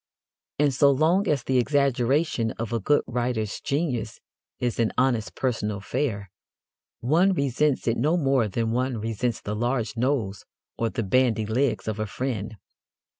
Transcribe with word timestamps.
And 0.57 0.73
so 0.73 0.89
long 0.89 1.27
as 1.27 1.43
the 1.43 1.59
exaggeration 1.59 2.53
of 2.53 2.73
a 2.73 2.79
good 2.79 3.03
writer's 3.05 3.61
genius 3.61 4.19
is 4.57 4.79
an 4.79 4.91
honest 4.97 5.35
personal 5.35 5.77
affair, 5.77 6.31
one 7.01 7.33
resents 7.33 7.87
it 7.87 7.97
no 7.97 8.17
more 8.17 8.47
than 8.47 8.71
one 8.71 8.97
resents 8.97 9.41
the 9.41 9.55
large 9.55 9.95
nose 9.95 10.43
or 10.75 10.89
the 10.89 11.03
bandy 11.03 11.45
legs 11.45 11.87
of 11.87 11.99
a 11.99 12.07
friend. 12.07 12.57